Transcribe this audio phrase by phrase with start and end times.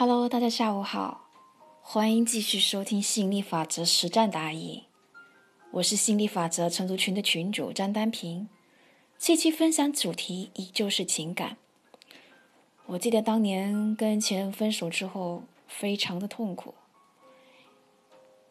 [0.00, 1.28] Hello，大家下午好，
[1.82, 4.84] 欢迎继续收听吸引力法则实战答疑。
[5.72, 8.48] 我是吸引力法则成都群的群主张丹平，
[9.18, 11.56] 这期分享主题依旧是情感。
[12.86, 16.74] 我记得当年跟前任分手之后，非常的痛苦，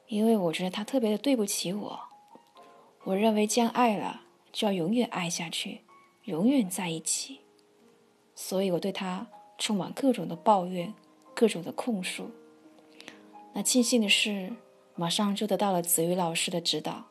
[0.07, 1.99] 因为我觉得他特别的对不起我。
[3.05, 5.79] 我认为既然爱了就要永远爱下去，
[6.25, 7.39] 永远在一起，
[8.35, 9.25] 所以我对他
[9.57, 10.93] 充满各种的抱怨。
[11.37, 12.31] 各种的控诉。
[13.53, 14.51] 那庆幸的是，
[14.95, 17.05] 马上就得到了子瑜老师的指导。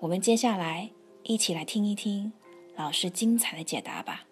[0.00, 0.90] 我们接下来
[1.22, 2.30] 一起来听一听
[2.76, 4.26] 老师精彩的解答吧。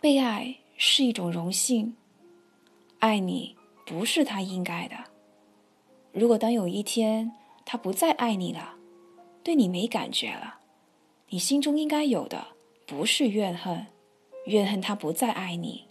[0.00, 1.96] 被爱是一种荣幸，
[3.00, 4.94] 爱你不是他应该的。
[6.12, 7.32] 如果当有一天
[7.64, 8.76] 他不再爱你了，
[9.42, 10.60] 对你没感觉了，
[11.30, 12.46] 你心中应该有的
[12.86, 13.88] 不是怨恨，
[14.46, 15.89] 怨恨他不再爱你。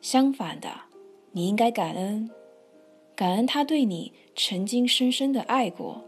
[0.00, 0.70] 相反的，
[1.32, 2.30] 你应该感恩，
[3.16, 6.02] 感恩他对你曾经深深的爱过。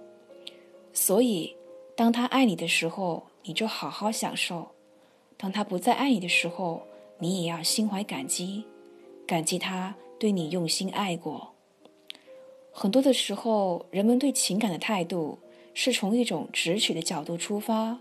[0.92, 1.56] 所以，
[1.96, 4.72] 当他爱你的时候，你就好好享受；
[5.36, 6.82] 当他不再爱你的时候，
[7.18, 8.64] 你也要心怀感激，
[9.26, 11.52] 感激他对你用心爱过。
[12.72, 15.38] 很多的时候，人们对情感的态度
[15.74, 17.98] 是从一种直取的角度出发，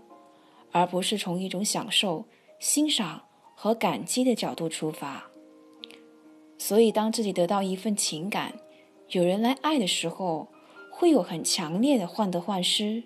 [0.72, 2.24] 而不是从一种享受、
[2.58, 5.29] 欣赏和感激的角度出发。
[6.62, 8.52] 所以，当自己得到一份情感，
[9.08, 10.46] 有人来爱的时候，
[10.90, 13.02] 会有很强烈的患得患失，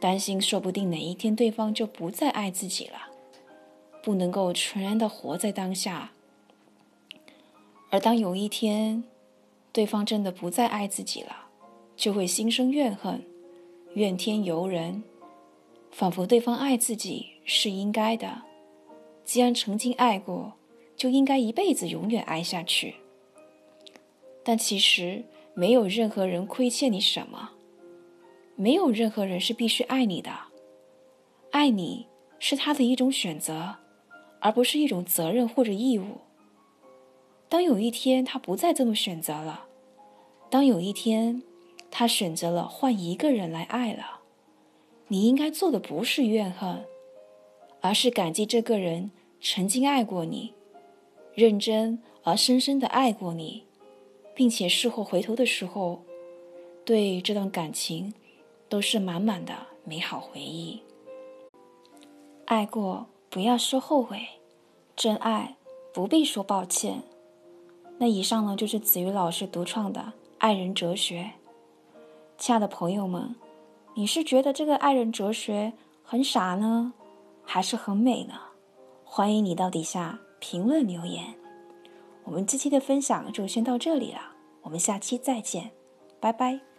[0.00, 3.10] 担心说不定哪一天对方就不再爱自己了，
[4.04, 6.12] 不能够纯然的活在当下。
[7.90, 9.02] 而当有一天，
[9.72, 11.48] 对方真的不再爱自己了，
[11.96, 13.26] 就会心生怨恨，
[13.94, 15.02] 怨天尤人，
[15.90, 18.42] 仿佛对方爱自己是应该的，
[19.24, 20.52] 既然曾经爱过。
[20.96, 22.94] 就应该一辈子永远爱下去。
[24.42, 27.50] 但其实没有任何人亏欠你什么，
[28.56, 30.30] 没有任何人是必须爱你的。
[31.50, 32.06] 爱你
[32.38, 33.76] 是他的一种选择，
[34.40, 36.18] 而不是一种责任或者义务。
[37.48, 39.66] 当有一天他不再这么选择了，
[40.50, 41.42] 当有一天
[41.90, 44.20] 他选择了换一个人来爱了，
[45.08, 46.84] 你应该做的不是怨恨，
[47.80, 49.10] 而是感激这个人
[49.40, 50.52] 曾经爱过你。
[51.34, 53.64] 认真而深深的爱过你，
[54.34, 56.02] 并且事后回头的时候，
[56.84, 58.14] 对这段感情
[58.68, 59.52] 都是满满的
[59.84, 60.80] 美好回忆。
[62.44, 64.20] 爱过不要说后悔，
[64.94, 65.56] 真爱
[65.92, 67.02] 不必说抱歉。
[67.98, 71.30] 那以上呢就是子瑜老师独创的爱人哲学。
[72.38, 73.34] 亲爱的朋友们，
[73.94, 76.92] 你是觉得这个爱人哲学很傻呢，
[77.44, 78.34] 还是很美呢？
[79.04, 80.20] 欢迎你到底下。
[80.46, 81.24] 评论留言，
[82.24, 84.20] 我们这期的分享就先到这里了，
[84.60, 85.70] 我们下期再见，
[86.20, 86.73] 拜拜。